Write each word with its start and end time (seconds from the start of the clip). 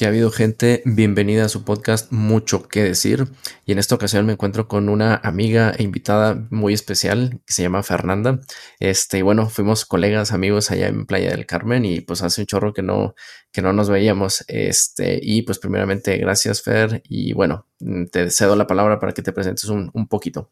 que 0.00 0.06
ha 0.06 0.08
habido 0.08 0.30
gente, 0.30 0.80
bienvenida 0.86 1.44
a 1.44 1.50
su 1.50 1.62
podcast 1.62 2.10
Mucho 2.10 2.66
que 2.68 2.82
decir. 2.82 3.26
Y 3.66 3.72
en 3.72 3.78
esta 3.78 3.94
ocasión 3.94 4.24
me 4.24 4.32
encuentro 4.32 4.66
con 4.66 4.88
una 4.88 5.16
amiga 5.16 5.74
e 5.76 5.82
invitada 5.82 6.46
muy 6.48 6.72
especial 6.72 7.42
que 7.44 7.52
se 7.52 7.60
llama 7.60 7.82
Fernanda. 7.82 8.40
Este, 8.78 9.18
y 9.18 9.20
bueno, 9.22 9.50
fuimos 9.50 9.84
colegas, 9.84 10.32
amigos 10.32 10.70
allá 10.70 10.88
en 10.88 11.04
Playa 11.04 11.32
del 11.32 11.44
Carmen 11.44 11.84
y 11.84 12.00
pues 12.00 12.22
hace 12.22 12.40
un 12.40 12.46
chorro 12.46 12.72
que 12.72 12.80
no, 12.80 13.14
que 13.52 13.60
no 13.60 13.74
nos 13.74 13.90
veíamos. 13.90 14.42
Este, 14.48 15.20
y 15.20 15.42
pues 15.42 15.58
primeramente, 15.58 16.16
gracias 16.16 16.62
Fer. 16.62 17.02
Y 17.06 17.34
bueno, 17.34 17.66
te 18.10 18.30
cedo 18.30 18.56
la 18.56 18.66
palabra 18.66 18.98
para 19.00 19.12
que 19.12 19.20
te 19.20 19.34
presentes 19.34 19.66
un, 19.66 19.90
poquito. 20.08 20.50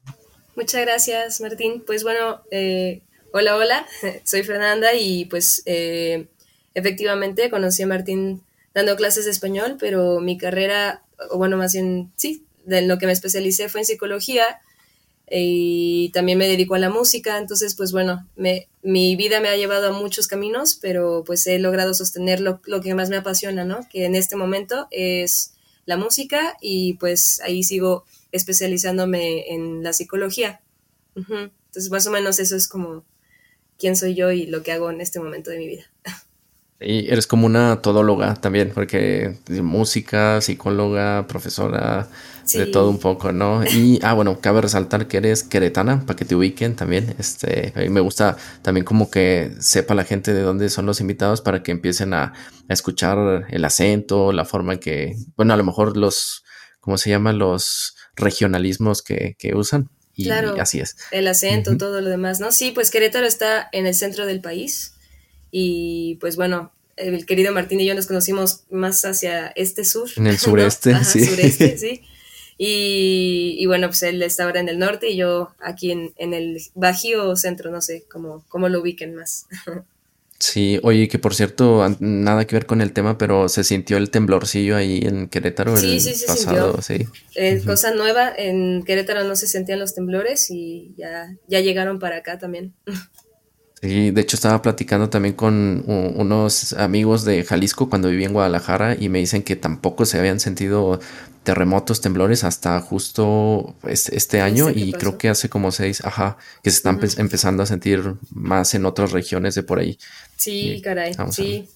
Muchas 0.57 0.83
gracias, 0.83 1.41
Martín. 1.41 1.85
Pues 1.87 2.03
bueno, 2.03 2.43
eh, 2.51 3.01
hola, 3.33 3.57
hola, 3.57 3.87
soy 4.25 4.43
Fernanda 4.43 4.93
y 4.93 5.25
pues 5.25 5.63
eh, 5.65 6.29
efectivamente 6.75 7.49
conocí 7.49 7.83
a 7.83 7.87
Martín 7.87 8.43
dando 8.79 8.95
clases 8.95 9.25
de 9.25 9.33
español, 9.33 9.77
pero 9.79 10.21
mi 10.21 10.39
carrera, 10.39 11.03
o 11.31 11.39
bueno, 11.39 11.57
más 11.57 11.73
bien, 11.73 12.13
sí, 12.15 12.45
de 12.65 12.83
lo 12.83 12.99
que 12.99 13.07
me 13.07 13.13
especialicé 13.13 13.69
fue 13.69 13.81
en 13.81 13.87
psicología 13.87 14.61
y 15.29 16.11
también 16.15 16.39
me 16.39 16.47
dedico 16.47 16.77
a 16.77 16.79
la 16.79 16.89
música, 16.89 17.39
entonces 17.39 17.75
pues 17.75 17.91
bueno, 17.91 18.29
me, 18.37 18.69
mi 18.83 19.17
vida 19.17 19.41
me 19.41 19.49
ha 19.49 19.57
llevado 19.57 19.89
a 19.89 19.93
muchos 19.93 20.29
caminos, 20.29 20.79
pero 20.81 21.25
pues 21.27 21.45
he 21.49 21.59
logrado 21.59 21.93
sostener 21.93 22.41
lo, 22.41 22.61
que 22.63 22.95
más 22.95 23.11
me 23.11 23.17
apasiona, 23.17 23.65
¿no? 23.65 23.81
Que 23.91 24.05
en 24.05 24.15
este 24.15 24.37
momento 24.37 24.87
es 24.93 25.55
la 25.85 25.97
música 25.97 26.57
y 26.61 26.95
pues 26.95 27.41
ahí 27.43 27.65
sigo 27.65 28.05
especializándome 28.31 29.53
en 29.53 29.83
la 29.83 29.93
psicología. 29.93 30.61
Entonces 31.17 31.91
más 31.91 32.07
o 32.07 32.13
menos 32.13 32.39
eso 32.39 32.55
es 32.55 32.69
como 32.69 33.05
quién 33.77 33.97
soy 33.97 34.15
yo 34.15 34.31
y 34.31 34.47
lo 34.47 34.63
que 34.63 34.71
hago 34.71 34.89
en 34.89 35.01
este 35.01 35.19
momento 35.19 35.51
de 35.51 35.59
mi 35.59 35.67
vida. 35.67 35.91
Y 36.81 37.11
eres 37.11 37.27
como 37.27 37.47
una 37.47 37.83
todóloga 37.83 38.35
también, 38.35 38.71
porque 38.73 39.37
música, 39.49 40.41
psicóloga, 40.41 41.27
profesora, 41.27 42.09
de 42.53 42.67
todo 42.67 42.89
un 42.89 42.99
poco, 42.99 43.33
¿no? 43.33 43.65
Y, 43.65 43.99
ah, 44.03 44.15
bueno, 44.15 44.41
cabe 44.41 44.61
resaltar 44.61 45.09
que 45.09 45.17
eres 45.17 45.43
queretana, 45.43 46.07
para 46.07 46.17
que 46.17 46.25
te 46.25 46.37
ubiquen 46.37 46.77
también. 46.77 47.17
Este, 47.19 47.73
a 47.75 47.81
mí 47.81 47.89
me 47.89 48.01
gusta 48.01 48.37
también 48.63 48.85
como 48.85 49.11
que 49.11 49.53
sepa 49.59 49.95
la 49.95 50.05
gente 50.05 50.33
de 50.33 50.43
dónde 50.43 50.69
son 50.69 50.87
los 50.87 51.01
invitados 51.01 51.41
para 51.41 51.63
que 51.63 51.73
empiecen 51.73 52.15
a, 52.15 52.33
escuchar 52.69 53.47
el 53.49 53.65
acento, 53.65 54.31
la 54.31 54.45
forma 54.45 54.75
en 54.75 54.79
que, 54.79 55.17
bueno, 55.37 55.55
a 55.55 55.57
lo 55.57 55.65
mejor 55.65 55.97
los, 55.97 56.45
¿cómo 56.81 56.99
se 56.99 57.09
llama? 57.09 57.33
Los 57.33 57.97
regionalismos 58.15 59.03
que, 59.03 59.37
que 59.39 59.55
usan. 59.55 59.89
Y 60.15 60.25
claro, 60.25 60.55
así 60.61 60.79
es. 60.79 60.97
El 61.11 61.29
acento, 61.29 61.77
todo 61.77 62.01
lo 62.03 62.11
demás, 62.11 62.41
¿no? 62.41 62.53
Sí, 62.53 62.71
pues 62.73 62.91
Querétaro 62.91 63.27
está 63.27 63.69
en 63.73 63.87
el 63.87 63.95
centro 63.95 64.27
del 64.27 64.41
país 64.41 64.98
y 65.51 66.17
pues 66.21 66.37
bueno, 66.37 66.73
el 66.97 67.27
querido 67.27 67.53
Martín 67.53 67.81
y 67.81 67.87
yo 67.87 67.95
nos 67.95 68.07
conocimos 68.07 68.65
más 68.71 69.05
hacia 69.05 69.49
este 69.49 69.85
sur. 69.85 70.09
En 70.17 70.27
el 70.27 70.39
sureste, 70.39 70.95
sí. 71.05 71.25
Sureste, 71.25 71.79
sí. 71.79 72.03
Y, 72.61 73.65
bueno, 73.67 73.87
pues 73.87 74.03
él 74.03 74.21
está 74.21 74.45
ahora 74.45 74.59
en 74.59 74.69
el 74.69 74.81
norte 74.81 75.11
y 75.11 75.17
yo 75.17 75.55
aquí 75.61 75.93
en, 75.93 76.13
el 76.35 76.61
Bajío 76.75 77.37
Centro, 77.37 77.71
no 77.71 77.81
sé 77.81 78.05
cómo, 78.11 78.45
cómo 78.49 78.69
lo 78.69 78.81
ubiquen 78.81 79.15
más. 79.15 79.47
Sí, 80.41 80.79
oye, 80.85 81.09
que 81.09 81.19
por 81.19 81.35
cierto, 81.35 81.85
nada 81.99 82.47
que 82.47 82.55
ver 82.55 82.65
con 82.65 82.81
el 82.81 82.93
tema, 82.93 83.19
pero 83.19 83.49
se 83.49 83.65
sintió 83.65 83.97
el 83.97 84.11
temblorcillo 84.11 84.77
ahí 84.77 85.01
en 85.03 85.27
Querétaro 85.27 85.77
sí, 85.77 85.95
el 85.95 86.01
sí, 86.01 86.15
sí, 86.15 86.27
pasado, 86.29 86.81
sí. 86.81 87.09
Eh, 87.35 87.61
Cosa 87.67 87.93
nueva, 87.93 88.33
en 88.37 88.85
Querétaro 88.85 89.25
no 89.25 89.35
se 89.35 89.49
sentían 89.49 89.81
los 89.81 89.97
temblores 89.97 90.49
y 90.53 90.95
ya, 90.97 91.35
ya 91.49 91.59
llegaron 91.59 91.99
para 91.99 92.19
acá 92.19 92.39
también. 92.39 92.73
Sí, 93.81 94.11
de 94.11 94.21
hecho 94.21 94.35
estaba 94.35 94.61
platicando 94.61 95.09
también 95.09 95.35
con 95.35 95.85
unos 95.87 96.73
amigos 96.73 97.25
de 97.25 97.45
Jalisco 97.45 97.89
cuando 97.89 98.09
viví 98.09 98.25
en 98.25 98.33
Guadalajara 98.33 98.97
y 98.99 99.09
me 99.09 99.21
dicen 99.21 99.45
que 99.45 99.55
tampoco 99.55 100.05
se 100.05 100.19
habían 100.19 100.41
sentido 100.41 100.99
terremotos, 101.45 102.01
temblores 102.01 102.43
hasta 102.43 102.81
justo 102.81 103.77
pues, 103.81 104.09
este 104.09 104.41
año 104.41 104.69
y 104.71 104.93
creo 104.93 105.17
que 105.17 105.29
hace 105.29 105.49
como 105.49 105.71
seis, 105.71 106.05
ajá, 106.05 106.37
que 106.63 106.71
se 106.71 106.79
están 106.79 106.99
empezando 107.19 107.63
a 107.63 107.67
sentir 107.67 108.17
más 108.31 108.75
en 108.75 108.85
otras 108.85 109.13
regiones 109.13 109.55
de 109.55 109.63
por 109.63 109.79
ahí. 109.79 109.99
Sí, 110.37 110.83
caray, 110.83 111.15
sí. 111.31 111.69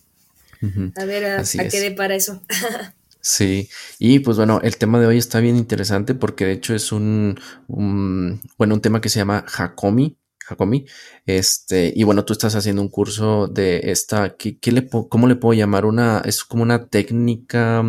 A, 0.97 1.05
ver, 1.05 1.25
a, 1.25 1.45
qué 1.45 1.81
de 1.81 1.93
para 1.93 2.15
eso. 2.15 2.43
Sí, 3.25 3.69
y 4.01 4.19
pues 4.19 4.37
bueno, 4.37 4.61
el 4.65 4.77
tema 4.79 4.99
de 4.99 5.07
hoy 5.07 5.17
está 5.17 5.39
bien 5.39 5.57
interesante 5.57 6.13
porque 6.13 6.45
de 6.45 6.53
hecho 6.55 6.75
es 6.75 6.91
un, 6.91 7.39
un 7.69 8.41
bueno, 8.59 8.75
un 8.75 8.81
tema 8.81 9.01
que 9.01 9.09
se 9.09 9.21
llama 9.21 9.47
Hakomi, 9.47 10.17
Hakomi. 10.49 10.87
Este, 11.27 11.93
y 11.95 12.03
bueno, 12.05 12.25
tú 12.25 12.33
estás 12.33 12.55
haciendo 12.55 12.83
un 12.83 12.89
curso 12.89 13.47
de 13.47 13.81
esta, 13.91 14.37
¿qué, 14.37 14.73
le, 14.73 14.89
¿cómo 14.89 15.29
le 15.29 15.37
puedo 15.37 15.55
llamar? 15.55 15.85
Una, 15.85 16.23
¿Es 16.25 16.45
como 16.45 16.63
una 16.63 16.87
técnica 16.87 17.85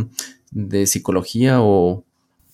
de 0.52 0.88
psicología 0.88 1.62
o 1.62 2.04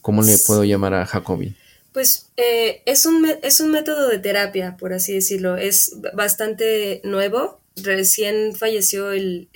cómo 0.01 0.21
le 0.21 0.37
puedo 0.37 0.63
llamar 0.63 0.93
a 0.93 1.05
Jacobi? 1.05 1.55
Pues 1.91 2.29
eh, 2.37 2.81
es, 2.85 3.05
un, 3.05 3.25
es 3.41 3.59
un 3.59 3.71
método 3.71 4.07
de 4.07 4.19
terapia, 4.19 4.77
por 4.77 4.93
así 4.93 5.13
decirlo. 5.13 5.57
Es 5.57 5.97
bastante 6.13 7.01
nuevo. 7.03 7.59
Recién 7.75 8.55
falleció 8.55 9.11
el, 9.11 9.49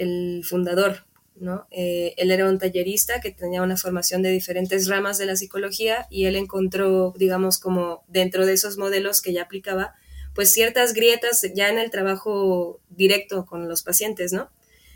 fundador, 0.44 1.06
¿no? 1.36 1.68
Eh, 1.72 2.14
él 2.18 2.32
era 2.32 2.50
un 2.50 2.58
tallerista 2.58 3.22
que 3.22 3.32
tenía 3.32 3.62
una 3.62 3.78
formación 3.78 4.22
de 4.22 4.32
diferentes 4.32 4.88
ramas 4.88 5.18
de 5.18 5.26
la 5.26 5.36
psicología 5.36 6.08
y 6.10 6.26
él 6.26 6.36
encontró, 6.36 7.14
digamos, 7.18 7.60
como 7.60 8.04
dentro 8.08 8.46
de 8.46 8.54
esos 8.54 8.78
modelos 8.78 9.22
que 9.22 9.34
ya 9.34 9.44
aplicaba, 9.44 9.96
pues 10.34 10.52
ciertas 10.52 10.94
grietas 10.94 11.42
ya 11.54 11.70
en 11.70 11.78
el 11.78 11.92
trabajo 11.92 12.80
directo 12.90 13.46
con 13.46 13.68
los 13.68 13.84
pacientes, 13.84 14.34
¿no? 14.34 14.50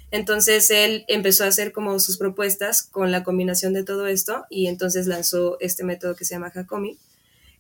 Entonces 0.09 0.69
él 0.69 1.03
empezó 1.07 1.43
a 1.43 1.47
hacer 1.47 1.71
como 1.73 1.99
sus 1.99 2.17
propuestas 2.17 2.83
con 2.83 3.11
la 3.11 3.23
combinación 3.23 3.73
de 3.73 3.83
todo 3.83 4.07
esto 4.07 4.45
y 4.49 4.67
entonces 4.67 5.05
lanzó 5.07 5.57
este 5.59 5.83
método 5.83 6.15
que 6.15 6.25
se 6.25 6.35
llama 6.35 6.51
Hakomi. 6.53 6.97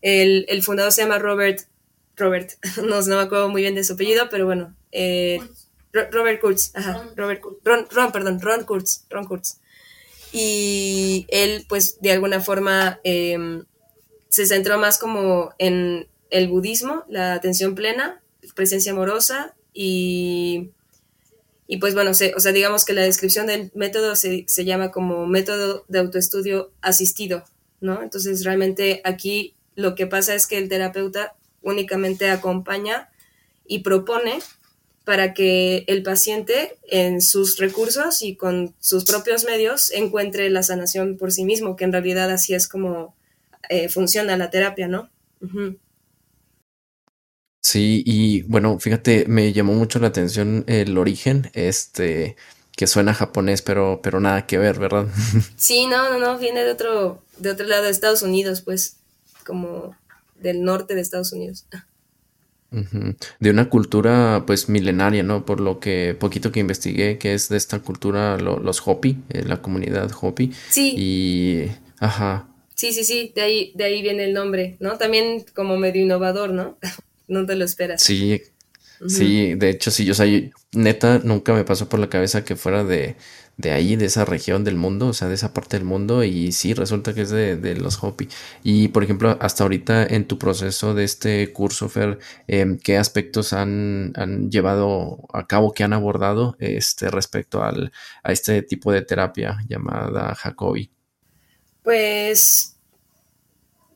El, 0.01 0.45
el 0.47 0.63
fundador 0.63 0.91
se 0.91 1.01
llama 1.01 1.19
Robert, 1.19 1.61
Robert, 2.15 2.51
no, 2.83 3.01
no, 3.01 3.15
me 3.15 3.21
acuerdo 3.21 3.49
muy 3.49 3.61
bien 3.61 3.75
de 3.75 3.83
su 3.83 3.93
apellido, 3.93 4.29
pero 4.29 4.45
bueno, 4.45 4.75
eh, 4.91 5.39
Robert 6.11 6.39
Kurtz, 6.39 6.71
ajá, 6.75 7.09
Robert, 7.15 7.43
Ron, 7.63 7.87
Ron, 7.89 8.11
perdón, 8.11 8.39
Ron 8.39 8.65
Kurtz, 8.65 9.05
Ron 9.09 9.25
Kurtz. 9.25 9.59
Y 10.31 11.25
él, 11.29 11.65
pues, 11.67 11.99
de 12.01 12.11
alguna 12.11 12.41
forma 12.41 12.99
em, 13.03 13.63
se 14.29 14.45
centró 14.45 14.77
más 14.77 14.97
como 14.97 15.53
en 15.57 16.07
el 16.29 16.47
budismo, 16.47 17.03
la 17.09 17.33
atención 17.33 17.75
plena, 17.75 18.21
presencia 18.55 18.91
amorosa 18.91 19.55
y, 19.73 20.71
y 21.67 21.77
pues 21.77 21.93
bueno, 21.93 22.11
o 22.11 22.13
sea, 22.13 22.51
digamos 22.53 22.85
que 22.85 22.93
la 22.93 23.01
descripción 23.01 23.47
del 23.47 23.71
método 23.75 24.15
se, 24.15 24.45
llama 24.63 24.91
como 24.91 25.27
método 25.27 25.85
de 25.89 25.99
autoestudio 25.99 26.71
asistido, 26.81 27.43
¿no? 27.81 28.01
Entonces 28.01 28.45
realmente 28.45 29.01
aquí 29.03 29.55
lo 29.75 29.93
que 29.93 30.07
pasa 30.07 30.33
es 30.33 30.47
que 30.47 30.57
el 30.57 30.69
terapeuta 30.69 31.35
únicamente 31.61 32.29
acompaña 32.29 33.09
y 33.65 33.79
propone 33.79 34.39
para 35.03 35.33
que 35.33 35.83
el 35.87 36.03
paciente 36.03 36.77
en 36.89 37.21
sus 37.21 37.57
recursos 37.57 38.21
y 38.21 38.35
con 38.35 38.73
sus 38.79 39.03
propios 39.03 39.43
medios 39.43 39.91
encuentre 39.91 40.49
la 40.49 40.63
sanación 40.63 41.17
por 41.17 41.31
sí 41.31 41.43
mismo, 41.43 41.75
que 41.75 41.83
en 41.83 41.91
realidad 41.91 42.31
así 42.31 42.53
es 42.53 42.67
como 42.67 43.15
eh, 43.69 43.89
funciona 43.89 44.37
la 44.37 44.49
terapia, 44.49 44.87
¿no? 44.87 45.09
Sí, 47.69 48.01
y 48.05 48.43
bueno, 48.43 48.79
fíjate, 48.79 49.25
me 49.27 49.51
llamó 49.51 49.73
mucho 49.73 49.99
la 49.99 50.07
atención 50.07 50.63
el 50.67 50.97
origen, 50.97 51.51
este, 51.53 52.37
que 52.77 52.87
suena 52.87 53.13
japonés, 53.13 53.61
pero, 53.61 53.99
pero 54.01 54.21
nada 54.21 54.45
que 54.45 54.57
ver, 54.57 54.79
¿verdad? 54.79 55.07
Sí, 55.57 55.85
no, 55.85 56.09
no, 56.09 56.17
no, 56.17 56.39
viene 56.39 56.63
de 56.63 56.71
otro, 56.71 57.21
de 57.37 57.51
otro 57.51 57.67
lado 57.67 57.83
de 57.83 57.89
Estados 57.89 58.21
Unidos, 58.21 58.61
pues, 58.61 58.99
como 59.45 59.97
del 60.39 60.63
norte 60.63 60.95
de 60.95 61.01
Estados 61.01 61.33
Unidos. 61.33 61.65
De 62.71 63.49
una 63.49 63.67
cultura, 63.67 64.45
pues, 64.47 64.69
milenaria, 64.69 65.23
¿no? 65.23 65.45
Por 65.45 65.59
lo 65.59 65.81
que 65.81 66.15
poquito 66.17 66.53
que 66.53 66.61
investigué, 66.61 67.17
que 67.17 67.33
es 67.33 67.49
de 67.49 67.57
esta 67.57 67.79
cultura, 67.79 68.37
los 68.37 68.81
Hopi, 68.87 69.17
eh, 69.27 69.43
la 69.43 69.61
comunidad 69.61 70.09
Hopi. 70.21 70.53
Sí. 70.69 70.95
Y, 70.97 71.71
ajá. 71.99 72.47
Sí, 72.75 72.93
sí, 72.93 73.03
sí, 73.03 73.33
de 73.35 73.41
ahí, 73.41 73.73
de 73.75 73.83
ahí 73.83 74.01
viene 74.01 74.23
el 74.23 74.33
nombre, 74.33 74.77
¿no? 74.79 74.97
También 74.97 75.43
como 75.53 75.75
medio 75.75 76.01
innovador, 76.01 76.51
¿no? 76.51 76.77
no 77.27 77.45
te 77.45 77.55
lo 77.55 77.65
esperas. 77.65 78.01
Sí, 78.01 78.41
sí, 79.07 79.55
de 79.55 79.69
hecho, 79.69 79.91
sí, 79.91 80.05
yo, 80.05 80.13
o 80.13 80.77
neta, 80.77 81.19
nunca 81.23 81.53
me 81.53 81.63
pasó 81.63 81.89
por 81.89 81.99
la 81.99 82.09
cabeza 82.09 82.43
que 82.43 82.55
fuera 82.55 82.83
de, 82.83 83.15
de 83.57 83.71
ahí, 83.71 83.95
de 83.95 84.05
esa 84.05 84.23
región 84.23 84.63
del 84.63 84.75
mundo, 84.75 85.07
o 85.07 85.13
sea, 85.13 85.27
de 85.27 85.33
esa 85.33 85.53
parte 85.53 85.77
del 85.77 85.85
mundo, 85.85 86.23
y 86.23 86.51
sí, 86.51 86.73
resulta 86.73 87.13
que 87.13 87.21
es 87.21 87.31
de, 87.31 87.75
los 87.75 88.03
Hopi. 88.03 88.29
Y, 88.63 88.89
por 88.89 89.03
ejemplo, 89.03 89.37
hasta 89.41 89.63
ahorita 89.63 90.05
en 90.05 90.27
tu 90.27 90.37
proceso 90.37 90.93
de 90.93 91.03
este 91.03 91.51
curso, 91.53 91.89
Fer, 91.89 92.19
em, 92.47 92.77
¿qué 92.77 92.97
aspectos 92.97 93.53
han, 93.53 94.13
han, 94.15 94.51
llevado 94.51 95.27
a 95.33 95.47
cabo, 95.47 95.73
que 95.73 95.83
han 95.83 95.93
abordado 95.93 96.55
este, 96.59 97.09
respecto 97.09 97.63
al, 97.63 97.91
a 98.23 98.31
este 98.31 98.61
tipo 98.61 98.91
de 98.91 99.01
terapia 99.01 99.57
llamada 99.67 100.35
Jacobi? 100.35 100.91
Pues 101.81 102.76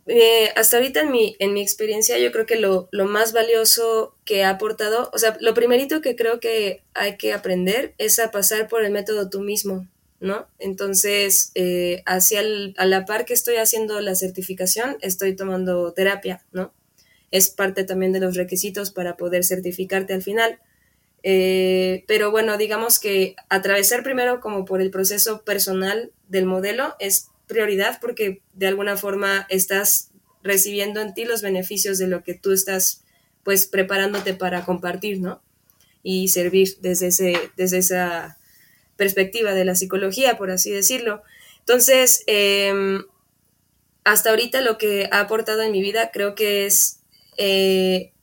eh, 0.07 0.49
hasta 0.55 0.77
ahorita 0.77 1.01
en 1.01 1.11
mi, 1.11 1.35
en 1.39 1.53
mi 1.53 1.61
experiencia 1.61 2.17
yo 2.17 2.31
creo 2.31 2.45
que 2.45 2.55
lo, 2.55 2.89
más 2.91 3.33
valioso 3.33 4.15
que 4.25 4.43
ha 4.43 4.49
aportado, 4.49 5.09
o 5.13 5.17
sea, 5.17 5.37
lo 5.39 5.53
primerito 5.53 6.01
que 6.01 6.15
creo 6.15 6.39
que 6.39 6.83
hay 6.93 7.17
que 7.17 7.33
aprender 7.33 7.93
es 7.97 8.19
a 8.19 8.31
pasar 8.31 8.67
por 8.67 8.83
el 8.83 8.91
método 8.91 9.29
tú 9.29 9.41
mismo, 9.41 9.87
¿no? 10.19 10.47
Entonces, 10.59 11.51
eh, 11.55 12.01
hacia 12.05 12.41
a 12.77 12.85
la 12.85 13.05
par 13.05 13.25
que 13.25 13.33
estoy 13.33 13.57
haciendo 13.57 14.01
la 14.01 14.15
certificación, 14.15 14.97
estoy 15.01 15.35
tomando 15.35 15.93
terapia, 15.93 16.43
¿no? 16.51 16.73
Es 17.29 17.49
parte 17.49 17.83
también 17.83 18.11
de 18.11 18.19
los 18.19 18.35
requisitos 18.35 18.91
para 18.91 19.17
poder 19.17 19.43
certificarte 19.43 20.13
al 20.13 20.21
final. 20.21 20.59
Eh, 21.23 22.03
pero 22.07 22.31
bueno, 22.31 22.57
digamos 22.57 22.99
que 22.99 23.35
atravesar 23.49 24.03
primero 24.03 24.39
como 24.39 24.65
por 24.65 24.81
el 24.81 24.89
proceso 24.89 25.43
personal 25.43 26.11
del 26.27 26.45
modelo 26.45 26.95
es 26.99 27.30
prioridad 27.51 27.99
porque 27.99 28.41
de 28.53 28.67
alguna 28.67 28.95
forma 28.95 29.45
estás 29.49 30.09
recibiendo 30.41 31.01
en 31.01 31.13
ti 31.13 31.25
los 31.25 31.41
beneficios 31.41 31.97
de 31.97 32.07
lo 32.07 32.23
que 32.23 32.33
tú 32.33 32.53
estás 32.53 33.03
pues 33.43 33.67
preparándote 33.67 34.33
para 34.33 34.63
compartir, 34.63 35.19
¿no? 35.19 35.41
Y 36.01 36.29
servir 36.29 36.77
desde, 36.79 37.07
ese, 37.07 37.51
desde 37.57 37.79
esa 37.79 38.37
perspectiva 38.95 39.53
de 39.53 39.65
la 39.65 39.75
psicología, 39.75 40.37
por 40.37 40.49
así 40.49 40.71
decirlo. 40.71 41.23
Entonces, 41.59 42.23
em, 42.27 43.03
hasta 44.03 44.29
ahorita 44.29 44.61
lo 44.61 44.77
que 44.77 45.09
ha 45.11 45.19
aportado 45.19 45.61
en 45.61 45.71
mi 45.71 45.81
vida 45.81 46.11
creo 46.11 46.35
que 46.35 46.65
es, 46.65 46.99
eh, 47.37 48.13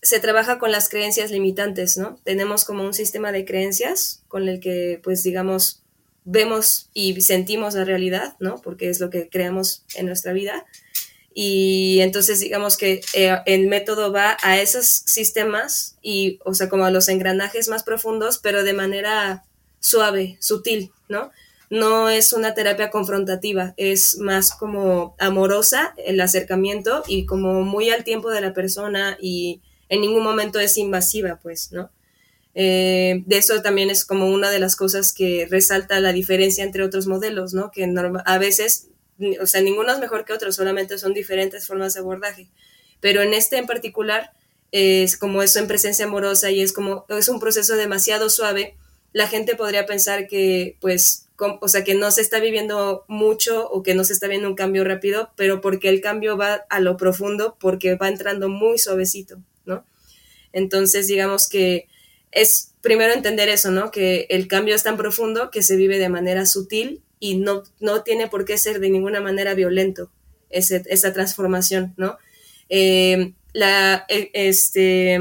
se 0.00 0.20
trabaja 0.20 0.58
con 0.58 0.72
las 0.72 0.88
creencias 0.88 1.30
limitantes, 1.30 1.98
¿no? 1.98 2.18
Tenemos 2.24 2.64
como 2.64 2.84
un 2.84 2.94
sistema 2.94 3.30
de 3.32 3.44
creencias 3.44 4.22
con 4.28 4.48
el 4.48 4.60
que, 4.60 5.00
pues, 5.02 5.22
digamos, 5.22 5.82
vemos 6.30 6.90
y 6.92 7.20
sentimos 7.22 7.74
la 7.74 7.84
realidad, 7.84 8.36
¿no? 8.38 8.60
Porque 8.62 8.90
es 8.90 9.00
lo 9.00 9.08
que 9.08 9.30
creamos 9.30 9.84
en 9.94 10.06
nuestra 10.06 10.34
vida. 10.34 10.66
Y 11.32 12.00
entonces, 12.00 12.40
digamos 12.40 12.76
que 12.76 13.00
eh, 13.14 13.38
el 13.46 13.66
método 13.66 14.12
va 14.12 14.36
a 14.42 14.60
esos 14.60 14.86
sistemas 14.86 15.96
y, 16.02 16.38
o 16.44 16.52
sea, 16.52 16.68
como 16.68 16.84
a 16.84 16.90
los 16.90 17.08
engranajes 17.08 17.68
más 17.68 17.82
profundos, 17.82 18.38
pero 18.38 18.62
de 18.62 18.74
manera 18.74 19.44
suave, 19.80 20.36
sutil, 20.40 20.92
¿no? 21.08 21.30
No 21.70 22.10
es 22.10 22.32
una 22.32 22.54
terapia 22.54 22.90
confrontativa, 22.90 23.74
es 23.76 24.18
más 24.18 24.52
como 24.52 25.14
amorosa 25.18 25.94
el 25.96 26.20
acercamiento 26.20 27.04
y 27.06 27.24
como 27.24 27.62
muy 27.62 27.90
al 27.90 28.04
tiempo 28.04 28.30
de 28.30 28.40
la 28.40 28.52
persona 28.52 29.16
y 29.20 29.60
en 29.88 30.00
ningún 30.02 30.24
momento 30.24 30.60
es 30.60 30.76
invasiva, 30.76 31.38
pues, 31.42 31.72
¿no? 31.72 31.90
Eh, 32.54 33.22
de 33.26 33.38
eso 33.38 33.62
también 33.62 33.90
es 33.90 34.04
como 34.04 34.26
una 34.26 34.50
de 34.50 34.58
las 34.58 34.74
cosas 34.74 35.12
que 35.12 35.46
resalta 35.50 36.00
la 36.00 36.12
diferencia 36.12 36.64
entre 36.64 36.82
otros 36.82 37.06
modelos, 37.06 37.54
¿no? 37.54 37.70
Que 37.70 37.86
a 38.24 38.38
veces, 38.38 38.88
o 39.40 39.46
sea, 39.46 39.60
ninguno 39.60 39.92
es 39.92 40.00
mejor 40.00 40.24
que 40.24 40.32
otro, 40.32 40.50
solamente 40.52 40.98
son 40.98 41.14
diferentes 41.14 41.66
formas 41.66 41.94
de 41.94 42.00
abordaje. 42.00 42.48
Pero 43.00 43.22
en 43.22 43.34
este 43.34 43.58
en 43.58 43.66
particular, 43.66 44.32
es 44.72 45.16
como 45.16 45.42
eso 45.42 45.60
en 45.60 45.68
presencia 45.68 46.06
amorosa 46.06 46.50
y 46.50 46.60
es 46.60 46.72
como, 46.72 47.06
es 47.08 47.28
un 47.28 47.40
proceso 47.40 47.76
demasiado 47.76 48.28
suave 48.28 48.76
la 49.12 49.26
gente 49.26 49.56
podría 49.56 49.86
pensar 49.86 50.26
que, 50.26 50.76
pues, 50.80 51.28
o 51.38 51.68
sea, 51.68 51.84
que 51.84 51.94
no 51.94 52.10
se 52.10 52.20
está 52.20 52.40
viviendo 52.40 53.04
mucho 53.08 53.68
o 53.70 53.82
que 53.82 53.94
no 53.94 54.04
se 54.04 54.12
está 54.12 54.26
viendo 54.26 54.48
un 54.48 54.54
cambio 54.54 54.84
rápido, 54.84 55.30
pero 55.36 55.60
porque 55.60 55.88
el 55.88 56.00
cambio 56.00 56.36
va 56.36 56.64
a 56.68 56.80
lo 56.80 56.96
profundo, 56.96 57.56
porque 57.58 57.94
va 57.94 58.08
entrando 58.08 58.48
muy 58.48 58.78
suavecito, 58.78 59.38
¿no? 59.64 59.84
Entonces, 60.52 61.06
digamos 61.06 61.48
que 61.48 61.87
es 62.32 62.72
primero 62.80 63.12
entender 63.12 63.48
eso, 63.48 63.70
¿no? 63.70 63.90
Que 63.90 64.26
el 64.30 64.48
cambio 64.48 64.74
es 64.74 64.82
tan 64.82 64.96
profundo 64.96 65.50
que 65.50 65.62
se 65.62 65.76
vive 65.76 65.98
de 65.98 66.08
manera 66.08 66.46
sutil 66.46 67.02
y 67.20 67.36
no, 67.36 67.64
no 67.80 68.02
tiene 68.02 68.28
por 68.28 68.44
qué 68.44 68.58
ser 68.58 68.80
de 68.80 68.90
ninguna 68.90 69.20
manera 69.20 69.54
violento 69.54 70.10
esa 70.50 71.12
transformación, 71.12 71.94
¿no? 71.96 72.16
Eh, 72.70 73.34
la 73.52 74.06
e, 74.08 74.30
este, 74.32 75.20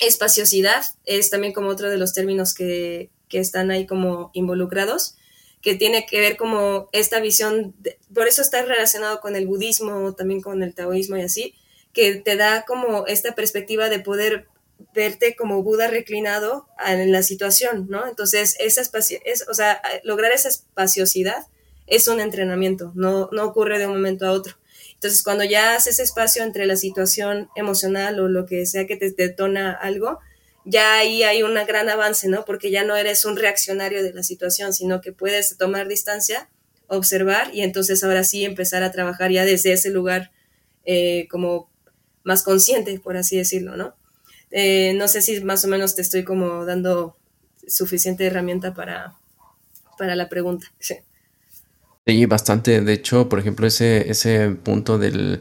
espaciosidad 0.00 0.84
es 1.04 1.30
también 1.30 1.52
como 1.52 1.68
otro 1.68 1.90
de 1.90 1.98
los 1.98 2.12
términos 2.14 2.54
que, 2.54 3.10
que 3.28 3.38
están 3.38 3.70
ahí 3.70 3.86
como 3.86 4.30
involucrados, 4.34 5.16
que 5.62 5.74
tiene 5.74 6.06
que 6.06 6.20
ver 6.20 6.36
como 6.36 6.88
esta 6.92 7.20
visión, 7.20 7.74
por 8.14 8.28
eso 8.28 8.42
está 8.42 8.62
relacionado 8.62 9.20
con 9.20 9.36
el 9.36 9.46
budismo, 9.46 10.14
también 10.14 10.40
con 10.40 10.62
el 10.62 10.74
taoísmo 10.74 11.16
y 11.16 11.22
así, 11.22 11.54
que 11.92 12.16
te 12.16 12.36
da 12.36 12.64
como 12.66 13.06
esta 13.06 13.34
perspectiva 13.34 13.88
de 13.88 14.00
poder 14.00 14.46
verte 14.94 15.36
como 15.36 15.62
Buda 15.62 15.88
reclinado 15.88 16.68
en 16.86 17.12
la 17.12 17.22
situación, 17.22 17.86
¿no? 17.88 18.06
Entonces, 18.06 18.56
esa 18.58 18.82
es, 18.82 19.48
o 19.48 19.54
sea, 19.54 19.80
lograr 20.04 20.32
esa 20.32 20.48
espaciosidad 20.48 21.46
es 21.86 22.08
un 22.08 22.20
entrenamiento, 22.20 22.92
no, 22.94 23.28
no 23.32 23.44
ocurre 23.44 23.78
de 23.78 23.86
un 23.86 23.92
momento 23.92 24.26
a 24.26 24.32
otro. 24.32 24.56
Entonces, 24.94 25.22
cuando 25.22 25.44
ya 25.44 25.74
haces 25.74 26.00
espacio 26.00 26.42
entre 26.42 26.66
la 26.66 26.76
situación 26.76 27.48
emocional 27.54 28.18
o 28.18 28.28
lo 28.28 28.46
que 28.46 28.64
sea 28.66 28.86
que 28.86 28.96
te 28.96 29.10
detona 29.10 29.72
algo, 29.72 30.18
ya 30.64 30.98
ahí 30.98 31.22
hay 31.22 31.42
un 31.42 31.54
gran 31.66 31.88
avance, 31.88 32.28
¿no? 32.28 32.44
Porque 32.44 32.70
ya 32.70 32.82
no 32.82 32.96
eres 32.96 33.24
un 33.24 33.36
reaccionario 33.36 34.02
de 34.02 34.12
la 34.12 34.22
situación, 34.22 34.72
sino 34.72 35.00
que 35.00 35.12
puedes 35.12 35.56
tomar 35.58 35.86
distancia, 35.86 36.50
observar 36.88 37.54
y 37.54 37.62
entonces 37.62 38.02
ahora 38.02 38.24
sí 38.24 38.44
empezar 38.44 38.82
a 38.82 38.90
trabajar 38.90 39.30
ya 39.30 39.44
desde 39.44 39.72
ese 39.72 39.90
lugar 39.90 40.32
eh, 40.84 41.28
como 41.30 41.70
más 42.24 42.42
consciente, 42.42 42.98
por 42.98 43.16
así 43.16 43.36
decirlo, 43.36 43.76
¿no? 43.76 43.94
Eh, 44.58 44.94
no 44.94 45.06
sé 45.06 45.20
si 45.20 45.44
más 45.44 45.66
o 45.66 45.68
menos 45.68 45.94
te 45.94 46.00
estoy 46.00 46.24
como 46.24 46.64
dando 46.64 47.14
suficiente 47.68 48.24
herramienta 48.24 48.72
para, 48.72 49.14
para 49.98 50.16
la 50.16 50.30
pregunta. 50.30 50.68
Sí. 50.78 50.94
Bastante. 52.26 52.80
De 52.80 52.94
hecho, 52.94 53.28
por 53.28 53.38
ejemplo, 53.38 53.66
ese, 53.66 54.10
ese 54.10 54.48
punto 54.50 54.96
del, 54.96 55.40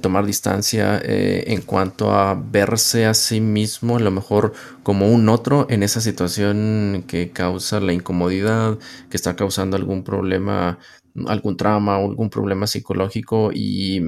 tomar 0.00 0.24
distancia 0.24 0.98
eh, 1.04 1.44
en 1.48 1.60
cuanto 1.60 2.12
a 2.12 2.34
verse 2.34 3.04
a 3.04 3.12
sí 3.12 3.42
mismo, 3.42 3.98
a 3.98 4.00
lo 4.00 4.10
mejor 4.10 4.54
como 4.82 5.12
un 5.12 5.28
otro 5.28 5.66
en 5.68 5.82
esa 5.82 6.00
situación 6.00 7.04
que 7.06 7.32
causa 7.32 7.80
la 7.80 7.92
incomodidad, 7.92 8.78
que 9.10 9.18
está 9.18 9.36
causando 9.36 9.76
algún 9.76 10.04
problema, 10.04 10.78
algún 11.26 11.58
trauma 11.58 11.96
algún 11.96 12.30
problema 12.30 12.66
psicológico 12.66 13.50
y 13.52 14.00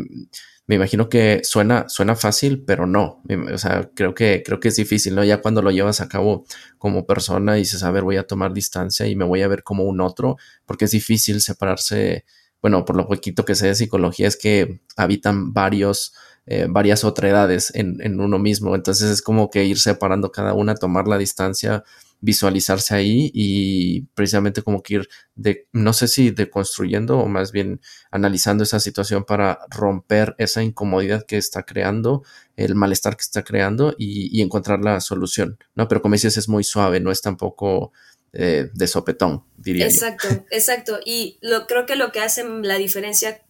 me 0.67 0.75
imagino 0.75 1.09
que 1.09 1.43
suena, 1.45 1.89
suena 1.89 2.17
fácil, 2.17 2.65
pero 2.67 2.87
no. 2.87 3.23
O 3.53 3.59
sea, 3.59 3.89
creo 3.95 4.15
que, 4.15 4.43
creo 4.45 4.59
que 4.59 4.69
es 4.69 4.77
difícil, 4.77 5.15
¿no? 5.15 5.23
Ya 5.23 5.41
cuando 5.41 5.63
lo 5.63 5.71
llevas 5.71 6.01
a 6.01 6.09
cabo 6.09 6.45
como 6.79 7.07
persona 7.07 7.57
y 7.57 7.61
dices, 7.61 7.85
a 7.85 7.91
ver, 7.93 8.03
voy 8.03 8.17
a 8.17 8.27
tomar 8.27 8.53
distancia 8.53 9.07
y 9.07 9.15
me 9.15 9.25
voy 9.25 9.43
a 9.43 9.49
ver 9.49 9.63
como 9.63 9.85
un 9.85 10.01
otro, 10.01 10.37
porque 10.65 10.87
es 10.87 10.91
difícil 10.91 11.41
separarse. 11.41 12.25
Bueno, 12.61 12.85
por 12.85 12.97
lo 12.97 13.07
poquito 13.07 13.45
que 13.45 13.55
sé 13.55 13.69
de 13.69 13.75
psicología 13.77 14.27
es 14.27 14.37
que 14.37 14.81
habitan 14.97 15.53
varios, 15.53 16.15
eh, 16.47 16.67
varias 16.69 17.05
otredades 17.05 17.73
en, 17.75 18.01
en 18.01 18.19
uno 18.19 18.39
mismo. 18.41 18.75
Entonces 18.75 19.11
es 19.11 19.23
como 19.23 19.51
que 19.51 19.65
ir 19.65 19.79
separando 19.79 20.33
cada 20.33 20.53
una, 20.53 20.75
tomar 20.75 21.07
la 21.07 21.19
distancia 21.19 21.85
visualizarse 22.21 22.95
ahí 22.95 23.31
y 23.35 24.03
precisamente 24.15 24.63
como 24.63 24.83
que 24.83 24.95
ir 24.95 25.09
de, 25.35 25.69
no 25.73 25.93
sé 25.93 26.09
si 26.09 26.31
deconstruyendo 26.31 27.19
o 27.19 27.27
más 27.29 27.53
bien 27.53 27.81
analizando 28.11 28.65
esa 28.65 28.81
situación 28.81 29.25
para 29.25 29.61
romper 29.71 30.35
esa 30.39 30.63
incomodidad 30.63 31.25
que 31.27 31.37
está 31.37 31.65
creando, 31.65 32.25
el 32.57 32.75
malestar 32.75 33.17
que 33.17 33.23
está 33.23 33.45
creando 33.45 33.95
y, 33.99 34.41
encontrar 34.41 34.81
la 34.81 35.01
solución, 35.01 35.59
¿no? 35.75 35.89
Pero 35.89 36.03
como 36.03 36.15
dices, 36.15 36.37
es 36.37 36.49
muy 36.49 36.65
suave, 36.65 37.01
no 37.01 37.11
es 37.11 37.21
tampoco 37.21 37.93
eh, 38.33 38.71
de 38.73 38.87
sopetón, 38.87 39.45
diría 39.57 39.87
exacto, 39.87 40.29
yo. 40.31 40.45
Exacto, 40.51 41.01
y 41.05 41.39
lo, 41.43 41.67
creo 41.67 41.87
que 41.87 41.97
lo 41.97 42.13
que 42.13 42.21
hace 42.21 42.45
la 42.45 42.77
diferencia 42.77 43.43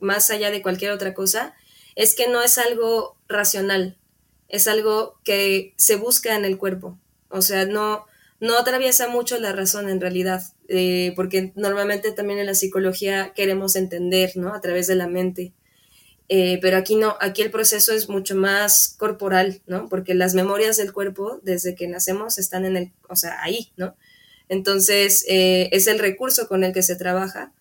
más 0.00 0.30
allá 0.30 0.50
de 0.50 0.62
cualquier 0.62 0.92
otra 0.92 1.14
cosa 1.14 1.54
es 1.94 2.14
que 2.14 2.28
no 2.28 2.42
es 2.42 2.58
algo 2.58 3.16
racional, 3.28 3.98
es 4.48 4.68
algo 4.68 5.20
que 5.24 5.74
se 5.76 5.96
busca 5.96 6.36
en 6.36 6.44
el 6.44 6.58
cuerpo. 6.58 6.98
O 7.28 7.42
sea, 7.42 7.66
no, 7.66 8.06
no 8.40 8.58
atraviesa 8.58 9.08
mucho 9.08 9.38
la 9.38 9.52
razón 9.52 9.88
en 9.88 10.00
realidad, 10.00 10.42
eh, 10.68 11.12
porque 11.16 11.52
normalmente 11.56 12.12
también 12.12 12.38
en 12.38 12.46
la 12.46 12.54
psicología 12.54 13.32
queremos 13.34 13.76
entender, 13.76 14.32
¿no? 14.36 14.54
A 14.54 14.60
través 14.60 14.86
de 14.86 14.96
la 14.96 15.08
mente. 15.08 15.52
Eh, 16.28 16.58
pero 16.62 16.78
aquí 16.78 16.96
no, 16.96 17.16
aquí 17.20 17.42
el 17.42 17.50
proceso 17.50 17.92
es 17.92 18.08
mucho 18.08 18.34
más 18.34 18.96
corporal, 18.98 19.60
¿no? 19.66 19.88
Porque 19.88 20.14
las 20.14 20.34
memorias 20.34 20.76
del 20.76 20.92
cuerpo 20.92 21.40
desde 21.42 21.74
que 21.74 21.86
nacemos 21.86 22.38
están 22.38 22.64
en 22.64 22.76
el, 22.76 22.92
o 23.08 23.16
sea, 23.16 23.42
ahí, 23.42 23.72
¿no? 23.76 23.96
Entonces, 24.48 25.24
eh, 25.28 25.68
es 25.72 25.86
el 25.86 25.98
recurso 25.98 26.48
con 26.48 26.64
el 26.64 26.72
que 26.72 26.82
se 26.82 26.96
trabaja 26.96 27.52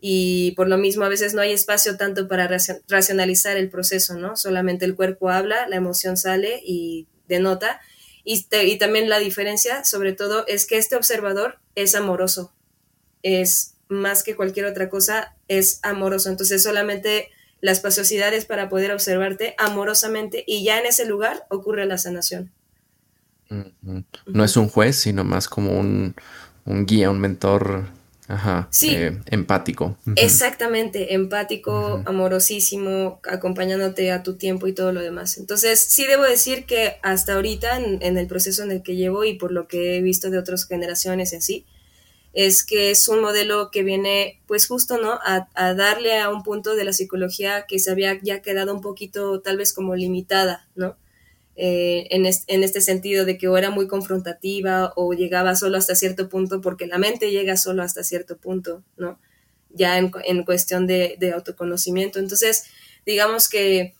y 0.00 0.52
por 0.52 0.68
lo 0.68 0.78
mismo 0.78 1.04
a 1.04 1.08
veces 1.08 1.34
no 1.34 1.40
hay 1.40 1.52
espacio 1.52 1.96
tanto 1.96 2.28
para 2.28 2.48
racionalizar 2.88 3.56
el 3.56 3.70
proceso, 3.70 4.14
¿no? 4.14 4.36
Solamente 4.36 4.84
el 4.84 4.94
cuerpo 4.94 5.30
habla, 5.30 5.68
la 5.68 5.76
emoción 5.76 6.16
sale 6.16 6.60
y 6.64 7.08
denota 7.28 7.80
y, 8.24 8.78
también 8.78 9.08
la 9.08 9.18
diferencia, 9.18 9.84
sobre 9.84 10.12
todo, 10.12 10.46
es 10.46 10.66
que 10.66 10.76
este 10.76 10.96
observador 10.96 11.58
es 11.74 11.94
amoroso, 11.94 12.52
es 13.22 13.74
más 13.88 14.22
que 14.22 14.36
cualquier 14.36 14.66
otra 14.66 14.88
cosa, 14.88 15.34
es 15.48 15.80
amoroso. 15.82 16.28
Entonces 16.28 16.62
solamente 16.62 17.30
la 17.60 17.72
espaciosidad 17.72 18.34
es 18.34 18.44
para 18.44 18.68
poder 18.68 18.92
observarte 18.92 19.54
amorosamente 19.58 20.44
y 20.46 20.62
ya 20.62 20.78
en 20.78 20.86
ese 20.86 21.06
lugar 21.06 21.46
ocurre 21.48 21.86
la 21.86 21.98
sanación. 21.98 22.52
No 24.26 24.44
es 24.44 24.56
un 24.58 24.68
juez, 24.68 24.96
sino 24.96 25.24
más 25.24 25.48
como 25.48 25.78
un, 25.78 26.14
un 26.66 26.84
guía, 26.84 27.10
un 27.10 27.18
mentor 27.18 27.86
Ajá, 28.28 28.68
sí. 28.70 28.90
Eh, 28.94 29.18
empático. 29.30 29.96
Exactamente, 30.16 31.14
empático, 31.14 32.02
amorosísimo, 32.04 33.20
acompañándote 33.24 34.12
a 34.12 34.22
tu 34.22 34.36
tiempo 34.36 34.66
y 34.66 34.74
todo 34.74 34.92
lo 34.92 35.00
demás. 35.00 35.38
Entonces, 35.38 35.80
sí 35.80 36.06
debo 36.06 36.24
decir 36.24 36.66
que 36.66 36.96
hasta 37.02 37.34
ahorita, 37.34 37.78
en, 37.78 38.18
el 38.18 38.26
proceso 38.26 38.62
en 38.62 38.70
el 38.70 38.82
que 38.82 38.96
llevo 38.96 39.24
y 39.24 39.38
por 39.38 39.50
lo 39.50 39.66
que 39.66 39.96
he 39.96 40.02
visto 40.02 40.28
de 40.28 40.36
otras 40.36 40.66
generaciones 40.66 41.32
y 41.32 41.36
así, 41.36 41.66
es 42.34 42.64
que 42.64 42.90
es 42.90 43.08
un 43.08 43.22
modelo 43.22 43.70
que 43.70 43.82
viene, 43.82 44.42
pues 44.46 44.66
justo, 44.66 44.98
¿no? 44.98 45.18
A, 45.24 45.72
darle 45.72 46.20
a 46.20 46.28
un 46.28 46.42
punto 46.42 46.76
de 46.76 46.84
la 46.84 46.92
psicología 46.92 47.64
que 47.66 47.78
se 47.78 47.90
había 47.90 48.20
ya 48.20 48.42
quedado 48.42 48.74
un 48.74 48.82
poquito 48.82 49.40
tal 49.40 49.56
vez 49.56 49.72
como 49.72 49.96
limitada, 49.96 50.68
¿no? 50.74 50.98
Eh, 51.60 52.06
en, 52.10 52.24
este 52.62 52.80
sentido 52.80 53.24
de 53.24 53.36
que 53.36 53.48
o 53.48 53.58
era 53.58 53.70
muy 53.70 53.88
confrontativa 53.88 54.92
o 54.94 55.12
llegaba 55.12 55.56
solo 55.56 55.76
hasta 55.76 55.96
cierto 55.96 56.28
punto, 56.28 56.60
porque 56.60 56.86
la 56.86 56.98
mente 56.98 57.32
llega 57.32 57.56
solo 57.56 57.82
hasta 57.82 58.04
cierto 58.04 58.36
punto, 58.36 58.84
¿no? 58.96 59.18
Ya 59.70 59.98
en, 59.98 60.12
en 60.24 60.44
cuestión 60.44 60.86
de, 60.86 61.18
autoconocimiento. 61.34 62.20
Entonces, 62.20 62.66
digamos 63.04 63.48
que 63.48 63.94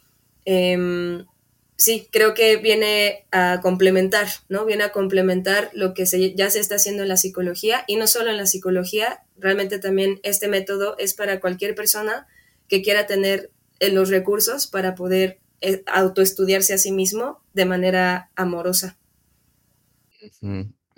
em, 0.45 1.27
sí, 1.75 2.07
creo 2.13 2.33
que 2.33 2.59
viene 2.59 3.27
a 3.33 3.59
complementar, 3.61 4.29
¿no? 4.49 4.65
Viene 4.65 4.85
a 4.85 4.93
complementar 4.93 5.71
lo 5.73 5.95
que 5.95 6.05
ya 6.37 6.51
se 6.51 6.61
está 6.61 6.77
haciendo 6.77 7.03
en 7.03 7.09
la 7.09 7.17
psicología 7.17 7.83
y 7.89 7.97
no 7.97 8.07
solo 8.07 8.31
en 8.31 8.37
la 8.37 8.47
psicología, 8.47 9.25
realmente 9.37 9.81
también 9.81 10.21
este 10.23 10.47
método 10.47 10.97
es 10.99 11.13
para 11.13 11.41
cualquier 11.41 11.75
persona 11.75 12.29
que 12.69 12.83
quiera 12.83 13.09
tener 13.09 13.51
eh, 13.81 13.91
los 13.91 14.11
recursos 14.11 14.69
para 14.69 14.95
poder 14.95 15.41
autoestudiarse 15.87 16.75
a 16.75 16.79
sí 16.79 16.93
mismo 16.93 17.43
de 17.53 17.65
manera 17.65 18.31
amorosa. 18.37 18.97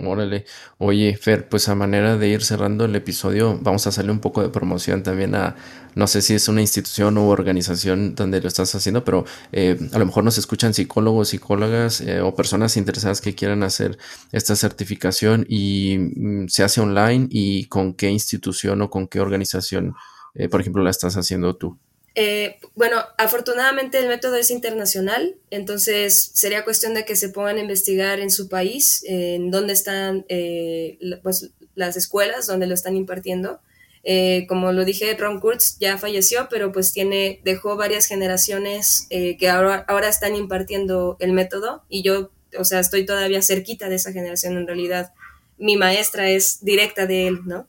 Órale. 0.07 0.47
Oye, 0.79 1.17
Fer, 1.17 1.49
pues 1.49 1.69
a 1.69 1.75
manera 1.75 2.17
de 2.17 2.29
ir 2.29 2.43
cerrando 2.43 2.85
el 2.85 2.97
episodio, 2.97 3.59
vamos 3.61 3.87
a 3.87 3.91
hacerle 3.91 4.13
un 4.13 4.21
poco 4.21 4.43
de 4.43 4.49
promoción 4.49 5.03
también 5.03 5.35
a, 5.35 5.57
no 5.95 6.07
sé 6.07 6.23
si 6.23 6.35
es 6.35 6.49
una 6.49 6.63
institución 6.63 7.19
u 7.19 7.29
organización 7.29 8.15
donde 8.15 8.41
lo 8.41 8.49
estás 8.49 8.75
haciendo, 8.75 9.05
pero 9.05 9.25
eh, 9.53 9.79
a 9.93 9.99
lo 9.99 10.07
mejor 10.07 10.25
nos 10.25 10.39
escuchan 10.39 10.73
psicólogos, 10.73 11.29
psicólogas 11.29 12.01
eh, 12.01 12.21
o 12.23 12.35
personas 12.35 12.77
interesadas 12.77 13.21
que 13.21 13.35
quieran 13.35 13.63
hacer 13.63 13.99
esta 14.33 14.57
certificación 14.57 15.45
y 15.49 15.99
mm, 15.99 16.49
se 16.49 16.65
hace 16.65 16.81
online 16.81 17.29
y 17.31 17.67
con 17.67 17.95
qué 17.95 18.09
institución 18.11 18.81
o 18.83 18.91
con 18.91 19.07
qué 19.07 19.21
organización, 19.21 19.95
eh, 20.35 20.49
por 20.49 20.61
ejemplo, 20.63 20.83
la 20.83 20.91
estás 20.91 21.17
haciendo 21.17 21.57
tú. 21.57 21.79
Eh, 22.15 22.59
bueno, 22.75 22.97
afortunadamente 23.19 23.99
el 23.99 24.09
método 24.09 24.37
es 24.37 24.51
internacional, 24.51 25.37
entonces 25.51 26.33
sería 26.35 26.65
cuestión 26.65 26.95
de 26.95 27.05
que 27.05 27.15
se 27.15 27.29
pongan 27.29 27.57
a 27.57 27.61
investigar 27.61 28.19
en 28.19 28.31
su 28.31 28.49
país, 28.49 29.05
en 29.07 29.51
dónde 29.51 29.73
están 29.73 30.25
eh, 30.29 30.99
pues, 31.23 31.51
las 31.75 31.97
escuelas, 31.97 32.47
donde 32.47 32.67
lo 32.67 32.75
están 32.75 32.97
impartiendo. 32.97 33.61
Eh, 34.03 34.47
como 34.49 34.73
lo 34.73 34.85
dije, 34.85 35.15
Ron 35.15 35.41
Kurtz 35.41 35.79
ya 35.79 35.99
falleció, 35.99 36.49
pero 36.51 36.73
pues 36.73 36.93
tiene, 36.93 37.41
dejó 37.45 37.77
varias 37.77 38.07
generaciones 38.07 39.07
que 39.11 39.49
ahora, 39.49 39.85
ahora 39.89 40.09
están 40.09 40.35
impartiendo 40.35 41.17
el 41.21 41.33
método 41.33 41.85
y 41.89 42.03
yo, 42.03 42.31
o 42.59 42.65
sea, 42.65 42.81
estoy 42.81 43.05
todavía 43.05 43.43
cerquita 43.43 43.89
de 43.89 43.97
esa 43.97 44.13
generación 44.13 44.57
en 44.57 44.67
realidad. 44.67 45.13
Mi 45.59 45.77
maestra 45.77 46.31
es 46.31 46.65
directa 46.65 47.07
de 47.07 47.29
él, 47.29 47.41
¿no? 47.45 47.69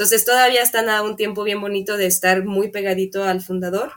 Entonces 0.00 0.24
todavía 0.24 0.62
están 0.62 0.88
a 0.88 1.02
un 1.02 1.14
tiempo 1.14 1.44
bien 1.44 1.60
bonito 1.60 1.98
de 1.98 2.06
estar 2.06 2.46
muy 2.46 2.70
pegadito 2.70 3.24
al 3.24 3.42
fundador. 3.42 3.92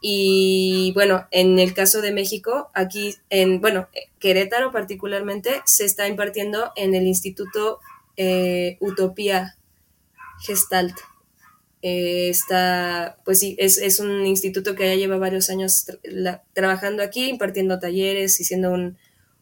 Y 0.00 0.90
bueno, 0.94 1.28
en 1.30 1.60
el 1.60 1.72
caso 1.72 2.00
de 2.00 2.10
México, 2.10 2.68
aquí 2.74 3.14
en, 3.30 3.60
bueno, 3.60 3.86
Querétaro 4.18 4.72
particularmente, 4.72 5.62
se 5.64 5.84
está 5.84 6.08
impartiendo 6.08 6.72
en 6.74 6.96
el 6.96 7.06
Instituto 7.06 7.78
eh, 8.16 8.76
Utopía 8.80 9.56
Gestalt. 10.40 10.96
Eh, 11.80 12.28
está, 12.28 13.16
pues 13.24 13.38
sí, 13.38 13.54
es, 13.60 14.00
un 14.00 14.26
instituto 14.26 14.74
que 14.74 14.88
ya 14.88 14.96
lleva 14.96 15.16
varios 15.16 15.48
años 15.48 15.86
trabajando 16.54 17.04
aquí, 17.04 17.28
impartiendo 17.28 17.78
talleres 17.78 18.40
y 18.40 18.44
siendo 18.44 18.74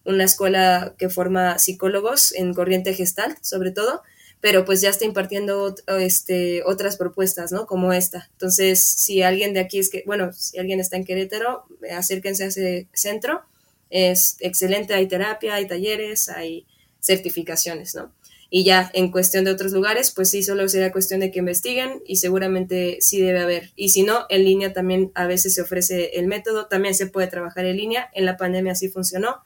una 0.04 0.24
escuela 0.24 0.94
que 0.98 1.08
forma 1.08 1.58
psicólogos 1.58 2.34
en 2.34 2.52
corriente 2.52 2.92
Gestalt, 2.92 3.42
sobre 3.42 3.70
todo 3.70 4.02
pero 4.44 4.66
pues 4.66 4.82
ya 4.82 4.90
está 4.90 5.06
impartiendo 5.06 5.74
este, 5.98 6.62
otras 6.64 6.98
propuestas, 6.98 7.50
¿no? 7.50 7.64
Como 7.64 7.94
esta. 7.94 8.28
Entonces, 8.32 8.84
si 8.84 9.22
alguien 9.22 9.54
de 9.54 9.60
aquí 9.60 9.78
es 9.78 9.88
que, 9.88 10.02
bueno, 10.04 10.34
si 10.34 10.58
alguien 10.58 10.80
está 10.80 10.98
en 10.98 11.06
Querétaro, 11.06 11.64
acérquense 11.90 12.44
a 12.44 12.48
ese 12.48 12.86
centro. 12.92 13.40
Es 13.88 14.36
excelente, 14.40 14.92
hay 14.92 15.08
terapia, 15.08 15.54
hay 15.54 15.66
talleres, 15.66 16.28
hay 16.28 16.66
certificaciones, 17.00 17.94
¿no? 17.94 18.12
Y 18.50 18.64
ya 18.64 18.90
en 18.92 19.10
cuestión 19.10 19.46
de 19.46 19.50
otros 19.50 19.72
lugares, 19.72 20.10
pues 20.10 20.28
sí, 20.28 20.42
solo 20.42 20.68
sería 20.68 20.92
cuestión 20.92 21.20
de 21.20 21.30
que 21.30 21.38
investiguen 21.38 22.02
y 22.06 22.16
seguramente 22.16 22.98
sí 23.00 23.22
debe 23.22 23.40
haber. 23.40 23.72
Y 23.76 23.88
si 23.88 24.02
no, 24.02 24.26
en 24.28 24.44
línea 24.44 24.74
también 24.74 25.10
a 25.14 25.26
veces 25.26 25.54
se 25.54 25.62
ofrece 25.62 26.18
el 26.18 26.26
método, 26.26 26.66
también 26.66 26.94
se 26.94 27.06
puede 27.06 27.28
trabajar 27.28 27.64
en 27.64 27.78
línea, 27.78 28.10
en 28.12 28.26
la 28.26 28.36
pandemia 28.36 28.72
así 28.72 28.90
funcionó, 28.90 29.42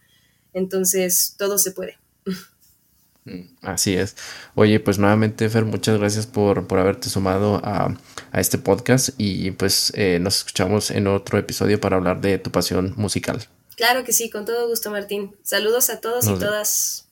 entonces 0.55 1.37
todo 1.39 1.57
se 1.57 1.71
puede. 1.71 1.99
Así 3.63 3.95
es. 3.95 4.17
Oye, 4.55 4.81
pues 4.81 4.99
nuevamente, 4.99 5.49
Fer, 5.49 5.65
muchas 5.65 5.99
gracias 5.99 6.27
por, 6.27 6.67
haberte 6.71 7.09
sumado 7.09 7.61
a, 7.65 7.97
este 8.33 8.59
podcast 8.59 9.11
y 9.19 9.51
pues 9.53 9.93
eh, 9.97 10.19
nos 10.21 10.39
escuchamos 10.39 10.91
en 10.91 11.07
otro 11.07 11.39
episodio 11.39 11.81
para 11.81 11.97
hablar 11.97 12.21
de 12.21 12.39
tu 12.39 12.51
pasión 12.51 12.95
musical. 12.97 13.47
Claro 13.77 14.05
que 14.05 14.13
sí, 14.13 14.29
con 14.29 14.45
todo 14.45 14.69
gusto, 14.69 14.91
Martín. 14.91 15.37
Saludos 15.43 15.89
a 15.91 16.01
todos 16.01 16.27
y 16.27 16.35
todas. 16.35 17.09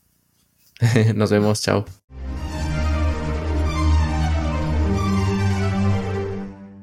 nos 1.14 1.30
vemos, 1.30 1.62
chao. 1.62 1.86